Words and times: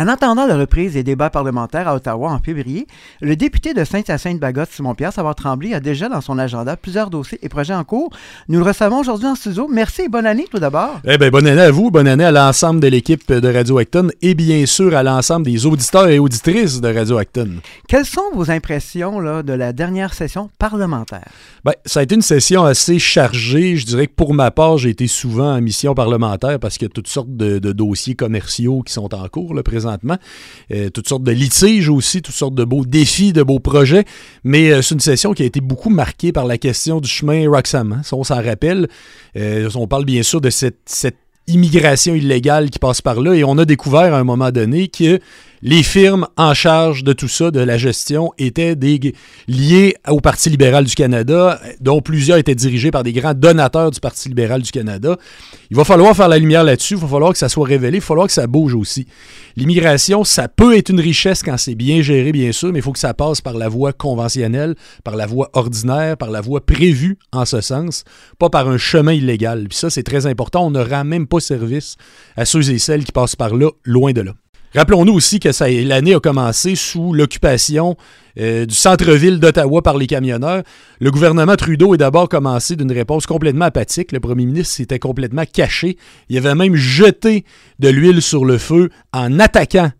En 0.00 0.06
attendant 0.06 0.46
la 0.46 0.56
reprise 0.56 0.92
des 0.92 1.02
débats 1.02 1.28
parlementaires 1.28 1.88
à 1.88 1.96
Ottawa 1.96 2.30
en 2.30 2.38
février, 2.38 2.86
le 3.20 3.34
député 3.34 3.74
de 3.74 3.82
Saint-Hyacinthe-Bagotte, 3.82 4.70
Simon-Pierre 4.70 5.12
Savard-Tremblay, 5.12 5.74
a 5.74 5.80
déjà 5.80 6.08
dans 6.08 6.20
son 6.20 6.38
agenda 6.38 6.76
plusieurs 6.76 7.10
dossiers 7.10 7.40
et 7.42 7.48
projets 7.48 7.74
en 7.74 7.82
cours. 7.82 8.10
Nous 8.48 8.60
le 8.60 8.64
recevons 8.64 9.00
aujourd'hui 9.00 9.26
en 9.26 9.34
studio. 9.34 9.66
Merci 9.68 10.02
et 10.02 10.08
bonne 10.08 10.26
année 10.26 10.44
tout 10.48 10.60
d'abord. 10.60 11.00
Eh 11.04 11.18
bien, 11.18 11.30
bonne 11.30 11.48
année 11.48 11.62
à 11.62 11.72
vous, 11.72 11.90
bonne 11.90 12.06
année 12.06 12.22
à 12.22 12.30
l'ensemble 12.30 12.78
de 12.78 12.86
l'équipe 12.86 13.32
de 13.32 13.52
Radio 13.52 13.78
Acton 13.78 14.10
et 14.22 14.36
bien 14.36 14.66
sûr 14.66 14.94
à 14.94 15.02
l'ensemble 15.02 15.46
des 15.46 15.66
auditeurs 15.66 16.06
et 16.06 16.20
auditrices 16.20 16.80
de 16.80 16.94
Radio 16.94 17.18
Acton. 17.18 17.54
Quelles 17.88 18.06
sont 18.06 18.30
vos 18.34 18.52
impressions 18.52 19.18
là, 19.18 19.42
de 19.42 19.52
la 19.52 19.72
dernière 19.72 20.14
session 20.14 20.48
parlementaire? 20.60 21.26
Bien, 21.64 21.74
ça 21.84 21.98
a 21.98 22.02
été 22.04 22.14
une 22.14 22.22
session 22.22 22.62
assez 22.62 23.00
chargée. 23.00 23.74
Je 23.74 23.84
dirais 23.84 24.06
que 24.06 24.14
pour 24.14 24.32
ma 24.32 24.52
part, 24.52 24.78
j'ai 24.78 24.90
été 24.90 25.08
souvent 25.08 25.56
en 25.56 25.60
mission 25.60 25.96
parlementaire 25.96 26.60
parce 26.60 26.78
qu'il 26.78 26.86
y 26.86 26.90
a 26.90 26.94
toutes 26.94 27.08
sortes 27.08 27.36
de, 27.36 27.58
dossiers 27.72 28.14
commerciaux 28.14 28.82
qui 28.82 28.92
sont 28.92 29.12
en 29.12 29.26
cours 29.26 29.54
là, 29.54 29.64
présentement 29.64 29.87
euh, 30.72 30.90
toutes 30.90 31.08
sortes 31.08 31.22
de 31.22 31.32
litiges 31.32 31.88
aussi, 31.88 32.22
toutes 32.22 32.34
sortes 32.34 32.54
de 32.54 32.64
beaux 32.64 32.84
défis, 32.84 33.32
de 33.32 33.42
beaux 33.42 33.60
projets. 33.60 34.04
Mais 34.44 34.70
euh, 34.70 34.82
c'est 34.82 34.94
une 34.94 35.00
session 35.00 35.32
qui 35.32 35.42
a 35.42 35.46
été 35.46 35.60
beaucoup 35.60 35.90
marquée 35.90 36.32
par 36.32 36.46
la 36.46 36.58
question 36.58 37.00
du 37.00 37.08
chemin 37.08 37.48
Roxham. 37.48 37.92
Hein. 37.92 38.02
on 38.12 38.24
s'en 38.24 38.42
rappelle. 38.42 38.88
Euh, 39.36 39.68
on 39.74 39.86
parle 39.86 40.04
bien 40.04 40.22
sûr 40.22 40.40
de 40.40 40.50
cette, 40.50 40.80
cette 40.86 41.18
immigration 41.46 42.14
illégale 42.14 42.70
qui 42.70 42.78
passe 42.78 43.00
par 43.00 43.20
là 43.20 43.32
et 43.32 43.42
on 43.44 43.56
a 43.58 43.64
découvert 43.64 44.14
à 44.14 44.18
un 44.18 44.24
moment 44.24 44.50
donné 44.50 44.88
que 44.88 45.18
les 45.62 45.82
firmes 45.82 46.26
en 46.36 46.54
charge 46.54 47.04
de 47.04 47.12
tout 47.12 47.28
ça, 47.28 47.50
de 47.50 47.60
la 47.60 47.78
gestion, 47.78 48.32
étaient 48.38 48.76
liées 49.48 49.96
au 50.08 50.20
Parti 50.20 50.50
libéral 50.50 50.84
du 50.84 50.94
Canada, 50.94 51.60
dont 51.80 52.00
plusieurs 52.00 52.38
étaient 52.38 52.54
dirigés 52.54 52.90
par 52.90 53.02
des 53.02 53.12
grands 53.12 53.34
donateurs 53.34 53.90
du 53.90 54.00
Parti 54.00 54.28
libéral 54.28 54.62
du 54.62 54.70
Canada. 54.70 55.16
Il 55.70 55.76
va 55.76 55.84
falloir 55.84 56.16
faire 56.16 56.28
la 56.28 56.38
lumière 56.38 56.64
là-dessus, 56.64 56.94
il 56.94 57.00
va 57.00 57.08
falloir 57.08 57.32
que 57.32 57.38
ça 57.38 57.48
soit 57.48 57.66
révélé, 57.66 57.98
il 57.98 58.00
va 58.00 58.06
falloir 58.06 58.26
que 58.26 58.32
ça 58.32 58.46
bouge 58.46 58.74
aussi. 58.74 59.06
L'immigration, 59.56 60.24
ça 60.24 60.48
peut 60.48 60.76
être 60.76 60.90
une 60.90 61.00
richesse 61.00 61.42
quand 61.42 61.56
c'est 61.56 61.74
bien 61.74 62.00
géré, 62.02 62.32
bien 62.32 62.52
sûr, 62.52 62.72
mais 62.72 62.78
il 62.78 62.82
faut 62.82 62.92
que 62.92 62.98
ça 62.98 63.14
passe 63.14 63.40
par 63.40 63.54
la 63.54 63.68
voie 63.68 63.92
conventionnelle, 63.92 64.74
par 65.04 65.16
la 65.16 65.26
voie 65.26 65.50
ordinaire, 65.52 66.16
par 66.16 66.30
la 66.30 66.40
voie 66.40 66.64
prévue 66.64 67.18
en 67.32 67.44
ce 67.44 67.60
sens, 67.60 68.04
pas 68.38 68.50
par 68.50 68.68
un 68.68 68.78
chemin 68.78 69.12
illégal. 69.12 69.66
Puis 69.68 69.78
ça, 69.78 69.90
c'est 69.90 70.02
très 70.02 70.26
important. 70.26 70.66
On 70.66 70.70
ne 70.70 70.82
rend 70.82 71.04
même 71.04 71.26
pas 71.26 71.40
service 71.40 71.96
à 72.36 72.44
ceux 72.44 72.70
et 72.70 72.78
celles 72.78 73.04
qui 73.04 73.12
passent 73.12 73.36
par 73.36 73.54
là, 73.54 73.70
loin 73.84 74.12
de 74.12 74.20
là. 74.20 74.32
Rappelons-nous 74.74 75.14
aussi 75.14 75.40
que 75.40 75.48
l'année 75.84 76.14
a 76.14 76.20
commencé 76.20 76.74
sous 76.74 77.14
l'occupation 77.14 77.96
euh, 78.38 78.66
du 78.66 78.74
centre-ville 78.74 79.40
d'Ottawa 79.40 79.80
par 79.80 79.96
les 79.96 80.06
camionneurs. 80.06 80.62
Le 81.00 81.10
gouvernement 81.10 81.56
Trudeau 81.56 81.94
est 81.94 81.98
d'abord 81.98 82.28
commencé 82.28 82.76
d'une 82.76 82.92
réponse 82.92 83.26
complètement 83.26 83.64
apathique. 83.64 84.12
Le 84.12 84.20
premier 84.20 84.44
ministre 84.44 84.74
s'était 84.74 84.98
complètement 84.98 85.44
caché. 85.50 85.96
Il 86.28 86.36
avait 86.36 86.54
même 86.54 86.74
jeté 86.74 87.44
de 87.78 87.88
l'huile 87.88 88.20
sur 88.20 88.44
le 88.44 88.58
feu 88.58 88.90
en 89.12 89.40
attaquant, 89.40 89.90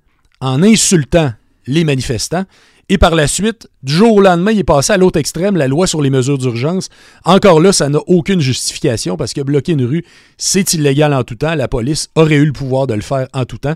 en 0.41 0.63
insultant 0.63 1.33
les 1.67 1.85
manifestants. 1.85 2.45
Et 2.91 2.97
par 2.97 3.15
la 3.15 3.27
suite, 3.27 3.69
du 3.83 3.93
jour 3.93 4.17
au 4.17 4.21
lendemain, 4.21 4.51
il 4.51 4.61
est 4.61 4.65
passé 4.65 4.93
à 4.93 4.97
l'autre 4.97 5.19
extrême, 5.19 5.57
la 5.57 5.69
loi 5.69 5.87
sur 5.87 6.01
les 6.01 6.09
mesures 6.09 6.39
d'urgence. 6.39 6.89
Encore 7.25 7.61
là, 7.61 7.73
ça 7.73 7.89
n'a 7.89 7.99
aucune 8.07 8.41
justification 8.41 9.17
parce 9.17 9.35
que 9.35 9.43
bloquer 9.43 9.73
une 9.73 9.85
rue, 9.85 10.05
c'est 10.39 10.73
illégal 10.73 11.13
en 11.13 11.23
tout 11.23 11.35
temps. 11.35 11.55
La 11.55 11.69
police 11.69 12.09
aurait 12.15 12.37
eu 12.37 12.47
le 12.47 12.53
pouvoir 12.53 12.87
de 12.87 12.95
le 12.95 13.03
faire 13.03 13.29
en 13.35 13.45
tout 13.45 13.59
temps 13.59 13.75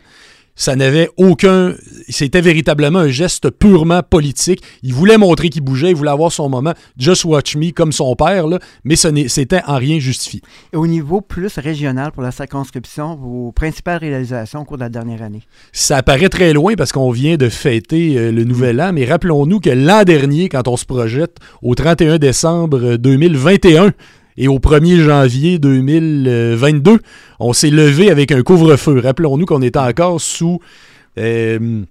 ça 0.55 0.77
n'avait 0.77 1.09
aucun. 1.17 1.75
C'était 2.09 2.41
véritablement 2.41 3.01
un 3.01 3.09
geste 3.09 3.51
purement 3.51 4.03
politique. 4.03 4.63
Il 4.83 4.93
voulait 4.95 5.19
montrer 5.19 5.49
qu'il 5.49 5.63
bougeait, 5.63 5.91
il 5.91 5.97
voulait 5.97 6.11
avoir 6.11 6.31
son 6.33 6.49
moment. 6.49 6.75
Just 6.99 7.25
watch 7.25 7.57
me, 7.57 7.71
comme 7.71 7.93
son 7.93 8.15
père, 8.15 8.47
là, 8.47 8.59
mais 8.85 8.97
c'était 8.97 9.63
en 9.67 9.77
rien 9.77 9.99
justifié. 9.99 10.41
Et 10.73 10.77
au 10.77 10.87
niveau 10.87 11.21
plus 11.21 11.59
régional 11.59 12.13
pour 12.13 12.23
la 12.23 12.33
circonscription, 12.33 13.17
vos 13.17 13.53
principales 13.53 13.99
réalisations 13.99 14.61
au 14.61 14.65
cours 14.65 14.77
de 14.77 14.83
la 14.83 14.89
dernière 14.89 15.23
année? 15.23 15.43
Ça 15.73 16.03
paraît 16.03 16.29
très 16.29 16.53
loin 16.53 16.75
parce 16.75 16.93
qu'on 16.93 17.11
vient 17.11 17.37
de 17.37 17.49
fêter 17.49 18.19
euh, 18.19 18.33
le 18.33 18.45
nouvel 18.45 18.81
an, 18.81 18.93
mais 18.93 19.05
rappelons-nous 19.05 19.61
que 19.61 19.71
l'an 19.71 20.05
dernier, 20.05 20.49
quand 20.49 20.69
on 20.69 20.77
se 20.77 20.85
projette 20.85 21.39
au 21.63 21.75
31 21.75 22.19
décembre 22.19 22.97
2021, 22.97 23.93
et 24.37 24.49
au 24.49 24.59
1er 24.59 25.03
janvier 25.03 25.59
2022, 25.59 26.99
on 27.41 27.53
s'est 27.53 27.71
levé 27.71 28.11
avec 28.11 28.33
un 28.33 28.43
couvre-feu. 28.43 29.01
Rappelons-nous 29.01 29.47
qu'on 29.47 29.63
était 29.63 29.79
encore 29.79 30.21
sous... 30.21 30.61
Euh, 31.19 31.83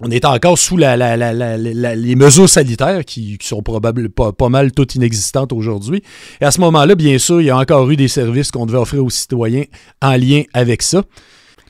on 0.00 0.10
était 0.12 0.26
encore 0.26 0.56
sous 0.56 0.76
les 0.76 2.14
mesures 2.14 2.48
sanitaires 2.48 3.04
qui, 3.04 3.36
sont 3.42 3.62
probablement 3.62 4.08
pas, 4.14 4.32
pas, 4.32 4.48
mal 4.48 4.70
toutes 4.70 4.94
inexistantes 4.94 5.52
aujourd'hui. 5.52 6.04
Et 6.40 6.44
à 6.44 6.52
ce 6.52 6.60
moment-là, 6.60 6.94
bien 6.94 7.18
sûr, 7.18 7.40
il 7.40 7.46
y 7.46 7.50
a 7.50 7.58
encore 7.58 7.90
eu 7.90 7.96
des 7.96 8.06
services 8.06 8.52
qu'on 8.52 8.64
devait 8.64 8.78
offrir 8.78 9.04
aux 9.04 9.10
citoyens 9.10 9.64
en 10.00 10.12
lien 10.12 10.42
avec 10.52 10.82
ça. 10.82 11.02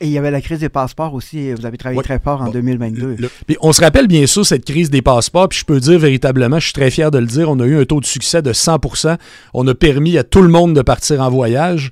Et 0.01 0.07
il 0.07 0.13
y 0.13 0.19
avait 0.19 0.31
la 0.31 0.41
crise 0.41 0.61
des 0.61 0.69
passeports 0.69 1.15
aussi. 1.15 1.53
Vous 1.53 1.67
avez 1.67 1.77
travaillé 1.77 2.01
très 2.03 2.19
fort 2.19 2.43
en 2.43 2.51
2022. 2.51 3.17
on 3.61 3.73
se 3.73 3.81
rappelle 3.81 4.07
bien 4.07 4.27
sûr 4.27 4.47
cette 4.47 4.65
crise 4.65 4.91
des 4.91 5.03
passeports. 5.03 5.49
Puis 5.49 5.61
je 5.61 5.65
peux 5.65 5.81
dire 5.81 5.99
véritablement, 5.99 6.59
je 6.59 6.67
suis 6.67 6.73
très 6.73 6.91
fier 6.91 7.11
de 7.11 7.19
le 7.19 7.27
dire, 7.27 7.51
on 7.51 7.59
a 7.61 7.67
eu 7.67 7.81
un 7.81 7.85
taux 7.85 8.01
de 8.01 8.07
succès 8.07 8.43
de 8.43 8.53
100% 8.53 9.17
On 9.55 9.67
a 9.67 9.75
permis 9.75 10.19
à 10.19 10.25
tout 10.25 10.43
le 10.43 10.49
monde 10.49 10.75
de 10.75 10.83
partir 10.83 11.21
en 11.21 11.31
voyage. 11.31 11.91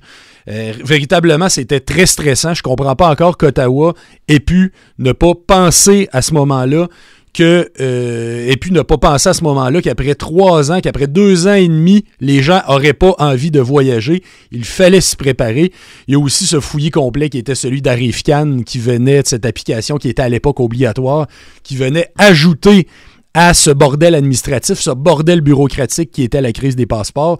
Euh, 0.49 0.71
véritablement, 0.83 1.49
c'était 1.49 1.81
très 1.81 2.05
stressant. 2.05 2.53
Je 2.53 2.63
comprends 2.63 2.95
pas 2.95 3.09
encore 3.09 3.37
qu'Ottawa 3.37 3.93
ait 4.27 4.39
pu 4.39 4.71
ne 4.97 5.11
pas 5.11 5.33
penser 5.35 6.07
à 6.11 6.21
ce 6.21 6.33
moment-là 6.33 6.87
que, 7.33 7.69
euh, 7.79 8.47
et 8.47 8.57
puis 8.57 8.71
ne 8.71 8.81
pas 8.81 8.97
penser 8.97 9.29
à 9.29 9.33
ce 9.33 9.43
moment-là 9.43 9.81
qu'après 9.81 10.15
trois 10.15 10.71
ans, 10.71 10.79
qu'après 10.81 11.07
deux 11.07 11.47
ans 11.47 11.53
et 11.53 11.67
demi, 11.67 12.03
les 12.19 12.41
gens 12.41 12.61
n'auraient 12.67 12.93
pas 12.93 13.15
envie 13.19 13.51
de 13.51 13.59
voyager. 13.59 14.23
Il 14.51 14.65
fallait 14.65 15.01
s'y 15.01 15.15
préparer. 15.15 15.71
Il 16.07 16.13
y 16.13 16.15
a 16.15 16.19
aussi 16.19 16.45
ce 16.45 16.59
fouillis 16.59 16.91
complet 16.91 17.29
qui 17.29 17.37
était 17.37 17.55
celui 17.55 17.81
d'Arifcan, 17.81 18.61
qui 18.65 18.79
venait 18.79 19.21
de 19.21 19.27
cette 19.27 19.45
application 19.45 19.97
qui 19.97 20.09
était 20.09 20.21
à 20.21 20.29
l'époque 20.29 20.59
obligatoire, 20.59 21.27
qui 21.63 21.75
venait 21.75 22.07
ajouter 22.17 22.87
à 23.33 23.53
ce 23.53 23.69
bordel 23.69 24.15
administratif, 24.15 24.79
ce 24.79 24.89
bordel 24.89 25.41
bureaucratique 25.41 26.11
qui 26.11 26.23
était 26.23 26.41
la 26.41 26.51
crise 26.51 26.75
des 26.75 26.85
passeports. 26.85 27.39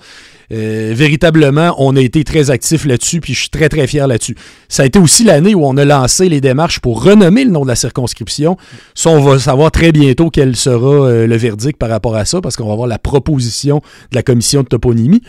Euh, 0.53 0.93
véritablement, 0.95 1.75
on 1.79 1.95
a 1.95 2.01
été 2.01 2.23
très 2.23 2.51
actifs 2.51 2.85
là-dessus, 2.85 3.19
puis 3.19 3.33
je 3.33 3.41
suis 3.41 3.49
très, 3.49 3.67
très 3.67 3.87
fier 3.87 4.07
là-dessus. 4.07 4.35
Ça 4.69 4.83
a 4.83 4.85
été 4.85 4.99
aussi 4.99 5.23
l'année 5.23 5.55
où 5.55 5.65
on 5.65 5.75
a 5.75 5.85
lancé 5.85 6.29
les 6.29 6.39
démarches 6.39 6.79
pour 6.79 7.03
renommer 7.03 7.43
le 7.43 7.51
nom 7.51 7.63
de 7.63 7.67
la 7.67 7.75
circonscription. 7.75 8.57
Ça, 8.95 9.09
on 9.09 9.21
va 9.21 9.39
savoir 9.39 9.71
très 9.71 9.91
bientôt 9.91 10.29
quel 10.29 10.55
sera 10.55 11.07
euh, 11.07 11.27
le 11.27 11.35
verdict 11.35 11.77
par 11.77 11.89
rapport 11.89 12.15
à 12.15 12.25
ça, 12.25 12.41
parce 12.41 12.55
qu'on 12.55 12.67
va 12.67 12.73
avoir 12.73 12.87
la 12.87 12.99
proposition 12.99 13.81
de 14.11 14.15
la 14.15 14.23
commission 14.23 14.61
de 14.61 14.67
toponymie. 14.67 15.21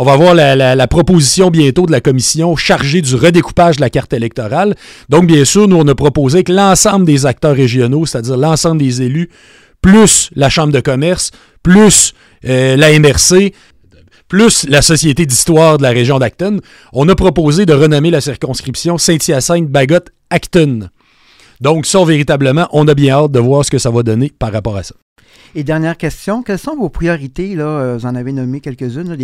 On 0.00 0.04
va 0.04 0.12
avoir 0.12 0.34
la, 0.34 0.54
la, 0.54 0.86
proposition 0.86 1.50
bientôt 1.50 1.84
de 1.84 1.90
la 1.90 2.00
commission 2.00 2.54
chargée 2.54 3.02
du 3.02 3.16
redécoupage 3.16 3.76
de 3.76 3.80
la 3.80 3.90
carte 3.90 4.12
électorale. 4.12 4.76
Donc, 5.08 5.26
bien 5.26 5.44
sûr, 5.44 5.66
nous, 5.66 5.76
on 5.76 5.88
a 5.88 5.94
proposé 5.96 6.44
que 6.44 6.52
l'ensemble 6.52 7.04
des 7.04 7.26
acteurs 7.26 7.56
régionaux, 7.56 8.06
c'est-à-dire 8.06 8.36
l'ensemble 8.36 8.78
des 8.78 9.02
élus, 9.02 9.28
plus 9.82 10.30
la 10.34 10.48
Chambre 10.48 10.72
de 10.72 10.80
commerce, 10.80 11.30
plus 11.62 12.14
euh, 12.44 12.76
la 12.76 12.98
MRC, 12.98 13.52
plus 14.28 14.66
la 14.68 14.82
Société 14.82 15.26
d'histoire 15.26 15.78
de 15.78 15.82
la 15.82 15.90
région 15.90 16.18
d'Acton, 16.18 16.60
on 16.92 17.08
a 17.08 17.14
proposé 17.14 17.66
de 17.66 17.72
renommer 17.72 18.10
la 18.10 18.20
circonscription 18.20 18.98
Saint-Hyacinthe-Bagotte-Acton. 18.98 20.88
Donc 21.60 21.86
ça, 21.86 22.04
véritablement, 22.04 22.68
on 22.72 22.86
a 22.86 22.94
bien 22.94 23.14
hâte 23.14 23.32
de 23.32 23.40
voir 23.40 23.64
ce 23.64 23.70
que 23.70 23.78
ça 23.78 23.90
va 23.90 24.02
donner 24.02 24.30
par 24.38 24.52
rapport 24.52 24.76
à 24.76 24.82
ça. 24.82 24.94
Et 25.54 25.64
dernière 25.64 25.96
question, 25.96 26.42
quelles 26.42 26.58
sont 26.58 26.76
vos 26.76 26.90
priorités, 26.90 27.54
là, 27.54 27.64
euh, 27.64 27.96
vous 27.96 28.06
en 28.06 28.14
avez 28.14 28.32
nommé 28.32 28.60
quelques-unes, 28.60 29.16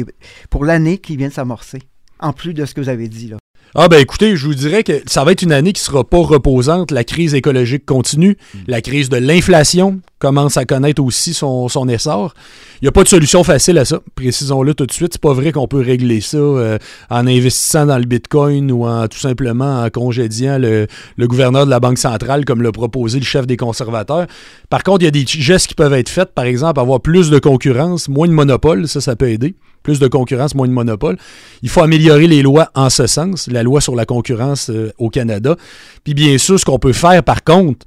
pour 0.51 0.65
l'année 0.65 0.99
qui 0.99 1.17
vient 1.17 1.29
de 1.29 1.33
s'amorcer, 1.33 1.81
en 2.19 2.33
plus 2.33 2.55
de 2.55 2.65
ce 2.65 2.75
que 2.75 2.81
vous 2.81 2.89
avez 2.89 3.09
dit 3.09 3.29
là? 3.29 3.37
Ah 3.77 3.89
ben 3.89 3.99
écoutez, 3.99 4.37
je 4.37 4.47
vous 4.47 4.55
dirais 4.55 4.85
que 4.85 5.03
ça 5.07 5.25
va 5.25 5.33
être 5.33 5.43
une 5.43 5.51
année 5.51 5.73
qui 5.73 5.81
sera 5.83 6.05
pas 6.05 6.19
reposante. 6.19 6.93
La 6.93 7.03
crise 7.03 7.35
écologique 7.35 7.85
continue, 7.85 8.37
mm. 8.55 8.59
la 8.69 8.81
crise 8.81 9.09
de 9.09 9.17
l'inflation 9.17 10.01
commence 10.25 10.57
à 10.57 10.65
connaître 10.65 11.03
aussi 11.03 11.35
son, 11.35 11.69
essor. 11.89 12.33
Il 12.81 12.85
n'y 12.85 12.89
a 12.89 12.93
pas 12.93 13.03
de 13.03 13.09
solution 13.09 13.45
facile 13.45 13.77
à 13.77 13.85
ça, 13.85 14.01
précisons-le 14.15 14.73
tout 14.73 14.87
de 14.87 14.93
suite. 14.93 15.13
C'est 15.13 15.21
pas 15.21 15.35
vrai 15.35 15.53
qu'on 15.53 15.69
peut 15.69 15.81
régler 15.81 16.23
ça 16.23 16.39
euh, 16.39 16.79
en 17.11 17.27
investissant 17.27 17.85
dans 17.85 17.99
le 17.99 18.07
Bitcoin 18.07 18.73
ou 18.73 18.87
en 18.87 19.07
tout 19.07 19.19
simplement 19.19 19.83
en 19.83 19.91
congédiant 19.91 20.57
le, 20.59 20.87
le 21.19 21.29
gouverneur 21.29 21.67
de 21.67 21.71
la 21.71 21.79
Banque 21.79 21.99
centrale 21.99 22.47
comme 22.47 22.63
l'a 22.63 22.73
proposé 22.73 23.19
le 23.19 23.25
chef 23.27 23.47
des 23.47 23.59
conservateurs. 23.59 24.27
Par 24.71 24.83
contre, 24.83 25.03
il 25.03 25.05
y 25.05 25.09
a 25.09 25.11
des 25.11 25.27
gestes 25.27 25.67
qui 25.67 25.75
peuvent 25.75 25.93
être 25.93 26.09
faits, 26.09 26.33
par 26.35 26.47
exemple 26.47 26.81
avoir 26.81 27.01
plus 27.01 27.29
de 27.29 27.39
concurrence, 27.39 28.09
moins 28.09 28.27
de 28.27 28.33
monopole, 28.33 28.89
ça 28.89 29.03
ça 29.03 29.17
peut 29.17 29.29
aider 29.29 29.55
plus 29.83 29.99
de 29.99 30.09
concurrence, 30.09 30.55
moins 30.55 30.67
de 30.67 30.73
monopole. 30.73 31.19
Il 31.63 31.69
faut 31.69 31.83
améliorer 31.83 32.27
les 32.27 32.41
lois 32.41 32.71
en 32.75 32.89
ce 32.89 33.07
sens, 33.07 33.49
la 33.49 33.63
loi 33.63 33.83
sur 33.83 33.95
la 33.95 34.07
concurrence 34.07 34.71
euh, 34.71 34.91
au 34.97 35.11
Canada. 35.11 35.57
Puis 36.05 36.15
bien 36.15 36.39
sûr, 36.39 36.59
ce 36.59 36.65
qu'on 36.65 36.79
peut 36.79 36.95
faire 36.95 37.23
par 37.23 37.45
contre, 37.45 37.85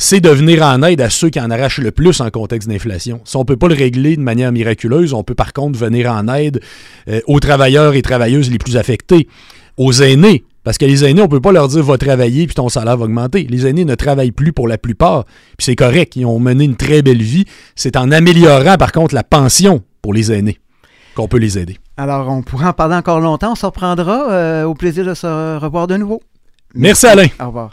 c'est 0.00 0.20
de 0.20 0.30
venir 0.30 0.62
en 0.62 0.82
aide 0.82 1.02
à 1.02 1.10
ceux 1.10 1.28
qui 1.28 1.38
en 1.38 1.50
arrachent 1.50 1.78
le 1.78 1.90
plus 1.90 2.22
en 2.22 2.30
contexte 2.30 2.66
d'inflation. 2.66 3.20
Si 3.24 3.36
on 3.36 3.40
ne 3.40 3.44
peut 3.44 3.58
pas 3.58 3.68
le 3.68 3.74
régler 3.74 4.16
de 4.16 4.22
manière 4.22 4.50
miraculeuse, 4.50 5.12
on 5.12 5.22
peut 5.22 5.34
par 5.34 5.52
contre 5.52 5.78
venir 5.78 6.10
en 6.10 6.26
aide 6.28 6.62
euh, 7.08 7.20
aux 7.26 7.38
travailleurs 7.38 7.92
et 7.92 8.00
travailleuses 8.00 8.50
les 8.50 8.56
plus 8.56 8.78
affectés, 8.78 9.28
aux 9.76 9.92
aînés, 9.92 10.42
Parce 10.64 10.78
que 10.78 10.86
les 10.86 11.04
aînés, 11.04 11.20
on 11.20 11.26
ne 11.26 11.30
peut 11.30 11.42
pas 11.42 11.52
leur 11.52 11.68
dire 11.68 11.82
va 11.82 11.98
travailler 11.98 12.46
puis 12.46 12.54
ton 12.54 12.70
salaire 12.70 12.96
va 12.96 13.04
augmenter. 13.04 13.46
Les 13.50 13.66
aînés 13.66 13.84
ne 13.84 13.94
travaillent 13.94 14.32
plus 14.32 14.54
pour 14.54 14.68
la 14.68 14.78
plupart. 14.78 15.26
Puis 15.58 15.66
c'est 15.66 15.76
correct, 15.76 16.16
ils 16.16 16.24
ont 16.24 16.40
mené 16.40 16.64
une 16.64 16.76
très 16.76 17.02
belle 17.02 17.22
vie. 17.22 17.44
C'est 17.76 17.96
en 17.98 18.10
améliorant 18.10 18.76
par 18.78 18.92
contre 18.92 19.14
la 19.14 19.22
pension 19.22 19.82
pour 20.00 20.14
les 20.14 20.32
aînés 20.32 20.58
qu'on 21.14 21.28
peut 21.28 21.38
les 21.38 21.58
aider. 21.58 21.76
Alors, 21.98 22.26
on 22.30 22.40
pourra 22.40 22.70
en 22.70 22.72
parler 22.72 22.94
encore 22.94 23.20
longtemps. 23.20 23.52
On 23.52 23.54
se 23.54 23.66
reprendra. 23.66 24.32
Euh, 24.32 24.64
au 24.64 24.72
plaisir 24.72 25.04
de 25.04 25.12
se 25.12 25.58
revoir 25.58 25.86
de 25.86 25.98
nouveau. 25.98 26.22
Merci 26.74 27.06
Alain. 27.06 27.26
Au 27.38 27.48
revoir. 27.48 27.70